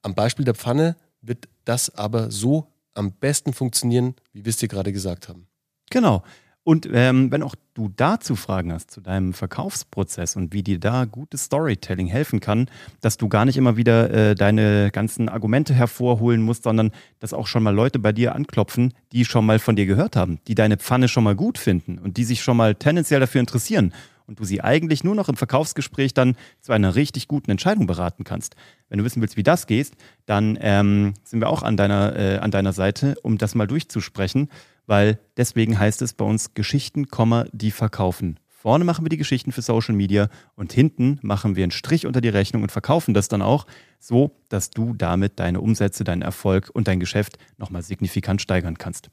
Am 0.02 0.14
Beispiel 0.14 0.44
der 0.44 0.54
Pfanne 0.54 0.96
wird 1.22 1.48
das 1.64 1.94
aber 1.94 2.30
so 2.30 2.66
am 2.94 3.12
besten 3.12 3.52
funktionieren, 3.52 4.14
wie 4.32 4.44
wir 4.44 4.50
es 4.50 4.56
dir 4.56 4.68
gerade 4.68 4.92
gesagt 4.92 5.28
haben. 5.28 5.46
Genau. 5.90 6.22
Und 6.68 6.86
ähm, 6.92 7.32
wenn 7.32 7.42
auch 7.42 7.54
du 7.72 7.90
dazu 7.96 8.36
Fragen 8.36 8.74
hast 8.74 8.90
zu 8.90 9.00
deinem 9.00 9.32
Verkaufsprozess 9.32 10.36
und 10.36 10.52
wie 10.52 10.62
dir 10.62 10.78
da 10.78 11.06
gutes 11.06 11.44
Storytelling 11.44 12.08
helfen 12.08 12.40
kann, 12.40 12.66
dass 13.00 13.16
du 13.16 13.30
gar 13.30 13.46
nicht 13.46 13.56
immer 13.56 13.78
wieder 13.78 14.10
äh, 14.10 14.34
deine 14.34 14.90
ganzen 14.92 15.30
Argumente 15.30 15.72
hervorholen 15.72 16.42
musst, 16.42 16.64
sondern 16.64 16.90
dass 17.20 17.32
auch 17.32 17.46
schon 17.46 17.62
mal 17.62 17.74
Leute 17.74 17.98
bei 17.98 18.12
dir 18.12 18.34
anklopfen, 18.34 18.92
die 19.12 19.24
schon 19.24 19.46
mal 19.46 19.58
von 19.58 19.76
dir 19.76 19.86
gehört 19.86 20.14
haben, 20.14 20.40
die 20.46 20.54
deine 20.54 20.76
Pfanne 20.76 21.08
schon 21.08 21.24
mal 21.24 21.34
gut 21.34 21.56
finden 21.56 21.98
und 21.98 22.18
die 22.18 22.24
sich 22.24 22.42
schon 22.42 22.58
mal 22.58 22.74
tendenziell 22.74 23.20
dafür 23.20 23.40
interessieren 23.40 23.94
und 24.26 24.38
du 24.38 24.44
sie 24.44 24.60
eigentlich 24.60 25.02
nur 25.02 25.14
noch 25.14 25.30
im 25.30 25.36
Verkaufsgespräch 25.38 26.12
dann 26.12 26.36
zu 26.60 26.72
einer 26.72 26.96
richtig 26.96 27.28
guten 27.28 27.50
Entscheidung 27.50 27.86
beraten 27.86 28.24
kannst. 28.24 28.56
Wenn 28.90 28.98
du 28.98 29.04
wissen 29.06 29.22
willst, 29.22 29.38
wie 29.38 29.42
das 29.42 29.66
geht, 29.66 29.92
dann 30.26 30.58
ähm, 30.60 31.14
sind 31.24 31.40
wir 31.40 31.48
auch 31.48 31.62
an 31.62 31.78
deiner, 31.78 32.14
äh, 32.14 32.36
an 32.36 32.50
deiner 32.50 32.74
Seite, 32.74 33.14
um 33.22 33.38
das 33.38 33.54
mal 33.54 33.66
durchzusprechen 33.66 34.50
weil 34.88 35.20
deswegen 35.36 35.78
heißt 35.78 36.02
es 36.02 36.14
bei 36.14 36.24
uns 36.24 36.54
Geschichten, 36.54 37.06
die 37.52 37.70
verkaufen. 37.70 38.40
Vorne 38.48 38.84
machen 38.84 39.04
wir 39.04 39.10
die 39.10 39.18
Geschichten 39.18 39.52
für 39.52 39.62
Social 39.62 39.94
Media 39.94 40.28
und 40.56 40.72
hinten 40.72 41.20
machen 41.22 41.54
wir 41.54 41.62
einen 41.62 41.70
Strich 41.70 42.06
unter 42.06 42.20
die 42.20 42.28
Rechnung 42.28 42.62
und 42.62 42.72
verkaufen 42.72 43.14
das 43.14 43.28
dann 43.28 43.40
auch, 43.40 43.66
so 44.00 44.32
dass 44.48 44.70
du 44.70 44.94
damit 44.94 45.38
deine 45.38 45.60
Umsätze, 45.60 46.02
deinen 46.02 46.22
Erfolg 46.22 46.70
und 46.72 46.88
dein 46.88 46.98
Geschäft 46.98 47.38
nochmal 47.56 47.82
signifikant 47.82 48.42
steigern 48.42 48.76
kannst. 48.76 49.10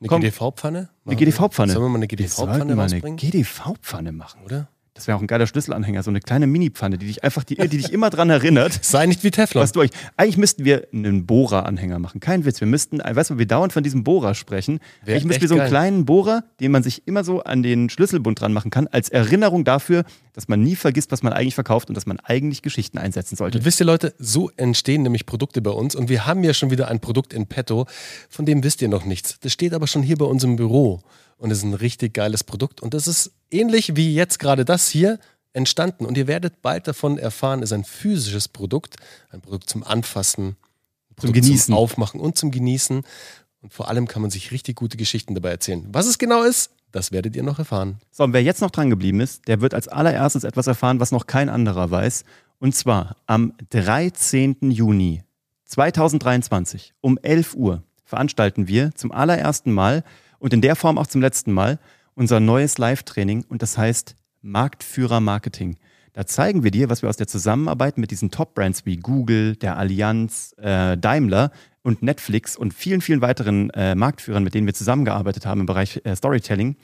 Eine 0.00 0.08
GDV-Pfanne? 0.08 0.88
Eine 1.04 1.16
GDV-Pfanne. 1.16 1.72
Sollen 1.74 1.84
wir 1.84 1.88
mal 1.90 1.96
eine 1.96 2.06
GDV-Pfanne 2.06 2.74
mal 2.74 2.90
eine 2.90 3.16
GDV-Pfanne 3.16 4.12
machen, 4.12 4.44
oder? 4.44 4.70
Das 5.00 5.06
wäre 5.06 5.16
auch 5.16 5.22
ein 5.22 5.26
geiler 5.26 5.46
Schlüsselanhänger, 5.46 6.02
so 6.02 6.10
eine 6.10 6.20
kleine 6.20 6.46
Mini-Pfanne, 6.46 6.98
die 6.98 7.06
dich 7.06 7.24
einfach, 7.24 7.42
die, 7.42 7.54
die 7.54 7.68
dich 7.68 7.90
immer 7.90 8.10
dran 8.10 8.28
erinnert. 8.28 8.78
Sei 8.84 9.06
nicht 9.06 9.24
wie 9.24 9.30
Teflon. 9.30 9.62
Was 9.62 9.72
du 9.72 9.80
euch, 9.80 9.88
eigentlich 10.18 10.36
müssten 10.36 10.66
wir 10.66 10.88
einen 10.92 11.24
Bohrer-Anhänger 11.24 11.98
machen. 11.98 12.20
Kein 12.20 12.44
Witz. 12.44 12.60
Wir 12.60 12.66
müssten, 12.66 12.98
weißt 12.98 13.30
du, 13.30 13.38
wir 13.38 13.46
dauernd 13.46 13.72
von 13.72 13.82
diesem 13.82 14.04
Bohrer 14.04 14.34
sprechen. 14.34 14.78
Wär 15.02 15.14
eigentlich 15.14 15.24
müssten 15.24 15.40
wir 15.40 15.48
so 15.48 15.54
einen 15.54 15.60
geil. 15.62 15.70
kleinen 15.70 16.04
Bohrer, 16.04 16.44
den 16.60 16.70
man 16.70 16.82
sich 16.82 17.06
immer 17.06 17.24
so 17.24 17.42
an 17.42 17.62
den 17.62 17.88
Schlüsselbund 17.88 18.42
dran 18.42 18.52
machen 18.52 18.70
kann, 18.70 18.88
als 18.88 19.08
Erinnerung 19.08 19.64
dafür, 19.64 20.04
dass 20.34 20.48
man 20.48 20.60
nie 20.60 20.76
vergisst, 20.76 21.10
was 21.12 21.22
man 21.22 21.32
eigentlich 21.32 21.54
verkauft 21.54 21.88
und 21.88 21.94
dass 21.94 22.04
man 22.04 22.20
eigentlich 22.20 22.60
Geschichten 22.60 22.98
einsetzen 22.98 23.36
sollte. 23.36 23.56
Und 23.56 23.64
wisst 23.64 23.80
ihr, 23.80 23.86
Leute, 23.86 24.12
so 24.18 24.50
entstehen 24.58 25.02
nämlich 25.02 25.24
Produkte 25.24 25.62
bei 25.62 25.70
uns 25.70 25.94
und 25.94 26.10
wir 26.10 26.26
haben 26.26 26.44
ja 26.44 26.52
schon 26.52 26.70
wieder 26.70 26.88
ein 26.88 27.00
Produkt 27.00 27.32
in 27.32 27.46
petto, 27.46 27.86
von 28.28 28.44
dem 28.44 28.62
wisst 28.62 28.82
ihr 28.82 28.88
noch 28.88 29.06
nichts. 29.06 29.38
Das 29.40 29.54
steht 29.54 29.72
aber 29.72 29.86
schon 29.86 30.02
hier 30.02 30.18
bei 30.18 30.26
uns 30.26 30.44
im 30.44 30.56
Büro 30.56 31.00
und 31.38 31.50
es 31.50 31.58
ist 31.58 31.64
ein 31.64 31.74
richtig 31.74 32.12
geiles 32.12 32.44
Produkt 32.44 32.82
und 32.82 32.92
das 32.92 33.08
ist 33.08 33.32
ähnlich 33.50 33.96
wie 33.96 34.14
jetzt 34.14 34.38
gerade 34.38 34.64
das 34.64 34.88
hier 34.88 35.18
entstanden 35.52 36.06
und 36.06 36.16
ihr 36.16 36.26
werdet 36.26 36.62
bald 36.62 36.86
davon 36.86 37.18
erfahren, 37.18 37.62
ist 37.62 37.72
ein 37.72 37.84
physisches 37.84 38.48
Produkt, 38.48 38.96
ein 39.30 39.40
Produkt 39.40 39.68
zum 39.68 39.82
Anfassen, 39.82 40.56
zum 41.18 41.32
Genießen, 41.32 41.66
zum 41.66 41.74
Aufmachen 41.74 42.20
und 42.20 42.36
zum 42.36 42.50
Genießen. 42.50 43.02
Und 43.62 43.72
vor 43.72 43.88
allem 43.88 44.08
kann 44.08 44.22
man 44.22 44.30
sich 44.30 44.52
richtig 44.52 44.76
gute 44.76 44.96
Geschichten 44.96 45.34
dabei 45.34 45.50
erzählen. 45.50 45.86
Was 45.92 46.06
es 46.06 46.18
genau 46.18 46.42
ist, 46.42 46.70
das 46.92 47.12
werdet 47.12 47.36
ihr 47.36 47.42
noch 47.42 47.58
erfahren. 47.58 48.00
So, 48.10 48.24
und 48.24 48.32
wer 48.32 48.42
jetzt 48.42 48.60
noch 48.60 48.70
dran 48.70 48.90
geblieben 48.90 49.20
ist, 49.20 49.46
der 49.48 49.60
wird 49.60 49.74
als 49.74 49.88
allererstes 49.88 50.44
etwas 50.44 50.66
erfahren, 50.66 51.00
was 51.00 51.12
noch 51.12 51.26
kein 51.26 51.48
anderer 51.48 51.90
weiß. 51.90 52.24
Und 52.58 52.74
zwar 52.74 53.16
am 53.26 53.52
13. 53.70 54.70
Juni 54.70 55.22
2023 55.66 56.94
um 57.00 57.18
11 57.18 57.54
Uhr 57.54 57.82
veranstalten 58.04 58.66
wir 58.66 58.94
zum 58.94 59.12
allerersten 59.12 59.72
Mal 59.72 60.04
und 60.38 60.52
in 60.52 60.60
der 60.60 60.74
Form 60.74 60.98
auch 60.98 61.06
zum 61.06 61.20
letzten 61.20 61.52
Mal 61.52 61.78
unser 62.14 62.40
neues 62.40 62.78
Live-Training 62.78 63.44
und 63.48 63.62
das 63.62 63.78
heißt 63.78 64.16
Marktführer 64.42 65.20
Marketing. 65.20 65.76
Da 66.12 66.26
zeigen 66.26 66.64
wir 66.64 66.70
dir, 66.70 66.90
was 66.90 67.02
wir 67.02 67.08
aus 67.08 67.16
der 67.16 67.28
Zusammenarbeit 67.28 67.96
mit 67.96 68.10
diesen 68.10 68.30
Top-Brands 68.30 68.84
wie 68.84 68.96
Google, 68.96 69.56
der 69.56 69.76
Allianz, 69.76 70.54
äh, 70.58 70.96
Daimler 70.96 71.52
und 71.82 72.02
Netflix 72.02 72.56
und 72.56 72.74
vielen, 72.74 73.00
vielen 73.00 73.20
weiteren 73.20 73.70
äh, 73.70 73.94
Marktführern, 73.94 74.42
mit 74.42 74.54
denen 74.54 74.66
wir 74.66 74.74
zusammengearbeitet 74.74 75.46
haben 75.46 75.60
im 75.60 75.66
Bereich 75.66 76.00
äh, 76.04 76.16
Storytelling, 76.16 76.76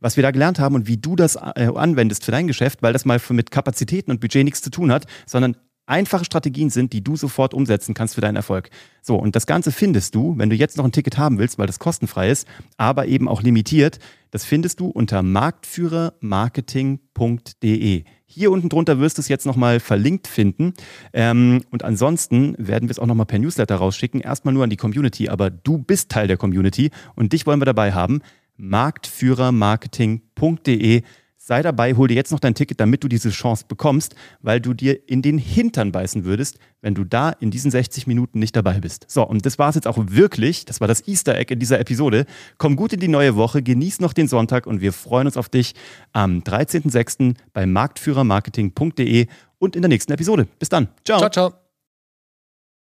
was 0.00 0.16
wir 0.16 0.22
da 0.22 0.30
gelernt 0.30 0.58
haben 0.58 0.74
und 0.74 0.86
wie 0.86 0.98
du 0.98 1.16
das 1.16 1.36
äh, 1.36 1.70
anwendest 1.74 2.24
für 2.24 2.32
dein 2.32 2.46
Geschäft, 2.46 2.82
weil 2.82 2.92
das 2.92 3.04
mal 3.04 3.20
mit 3.30 3.50
Kapazitäten 3.50 4.10
und 4.10 4.20
Budget 4.20 4.44
nichts 4.44 4.60
zu 4.60 4.70
tun 4.70 4.92
hat, 4.92 5.06
sondern 5.26 5.56
einfache 5.86 6.24
Strategien 6.24 6.70
sind, 6.70 6.92
die 6.92 7.04
du 7.04 7.16
sofort 7.16 7.54
umsetzen 7.54 7.94
kannst 7.94 8.14
für 8.14 8.20
deinen 8.20 8.36
Erfolg. 8.36 8.70
So, 9.02 9.16
und 9.16 9.34
das 9.36 9.46
Ganze 9.46 9.72
findest 9.72 10.14
du, 10.14 10.38
wenn 10.38 10.50
du 10.50 10.56
jetzt 10.56 10.76
noch 10.76 10.84
ein 10.84 10.92
Ticket 10.92 11.16
haben 11.18 11.38
willst, 11.38 11.58
weil 11.58 11.66
das 11.66 11.78
kostenfrei 11.78 12.28
ist, 12.30 12.46
aber 12.76 13.06
eben 13.06 13.26
auch 13.28 13.40
limitiert, 13.42 13.98
das 14.30 14.44
findest 14.44 14.80
du 14.80 14.88
unter 14.88 15.22
marktführermarketing.de. 15.22 18.04
Hier 18.26 18.50
unten 18.50 18.68
drunter 18.68 18.98
wirst 18.98 19.16
du 19.18 19.20
es 19.20 19.28
jetzt 19.28 19.46
nochmal 19.46 19.78
verlinkt 19.78 20.26
finden. 20.26 20.74
Ähm, 21.12 21.62
und 21.70 21.84
ansonsten 21.84 22.56
werden 22.58 22.88
wir 22.88 22.92
es 22.92 22.98
auch 22.98 23.06
nochmal 23.06 23.26
per 23.26 23.38
Newsletter 23.38 23.76
rausschicken. 23.76 24.20
Erstmal 24.20 24.52
nur 24.54 24.64
an 24.64 24.70
die 24.70 24.76
Community, 24.76 25.28
aber 25.28 25.50
du 25.50 25.78
bist 25.78 26.10
Teil 26.10 26.26
der 26.26 26.36
Community 26.36 26.90
und 27.14 27.32
dich 27.32 27.46
wollen 27.46 27.60
wir 27.60 27.66
dabei 27.66 27.92
haben. 27.92 28.22
marktführermarketing.de 28.56 31.04
sei 31.44 31.60
dabei, 31.60 31.94
hol 31.94 32.08
dir 32.08 32.14
jetzt 32.14 32.32
noch 32.32 32.40
dein 32.40 32.54
Ticket, 32.54 32.80
damit 32.80 33.04
du 33.04 33.08
diese 33.08 33.28
Chance 33.28 33.66
bekommst, 33.68 34.14
weil 34.40 34.60
du 34.60 34.72
dir 34.72 35.08
in 35.08 35.20
den 35.20 35.36
Hintern 35.36 35.92
beißen 35.92 36.24
würdest, 36.24 36.58
wenn 36.80 36.94
du 36.94 37.04
da 37.04 37.30
in 37.30 37.50
diesen 37.50 37.70
60 37.70 38.06
Minuten 38.06 38.38
nicht 38.38 38.56
dabei 38.56 38.80
bist. 38.80 39.04
So, 39.08 39.26
und 39.26 39.44
das 39.44 39.58
war 39.58 39.68
es 39.68 39.74
jetzt 39.74 39.86
auch 39.86 39.98
wirklich. 39.98 40.64
Das 40.64 40.80
war 40.80 40.88
das 40.88 41.06
Easter 41.06 41.36
Egg 41.36 41.52
in 41.52 41.58
dieser 41.58 41.78
Episode. 41.78 42.24
Komm 42.56 42.76
gut 42.76 42.94
in 42.94 43.00
die 43.00 43.08
neue 43.08 43.36
Woche, 43.36 43.62
genieß 43.62 44.00
noch 44.00 44.14
den 44.14 44.26
Sonntag 44.26 44.66
und 44.66 44.80
wir 44.80 44.94
freuen 44.94 45.26
uns 45.26 45.36
auf 45.36 45.50
dich 45.50 45.74
am 46.12 46.38
13.06. 46.38 47.34
bei 47.52 47.66
marktführermarketing.de 47.66 49.26
und 49.58 49.76
in 49.76 49.82
der 49.82 49.88
nächsten 49.90 50.12
Episode. 50.12 50.46
Bis 50.58 50.70
dann. 50.70 50.88
Ciao. 51.04 51.18
Ciao, 51.18 51.30
ciao. 51.30 51.63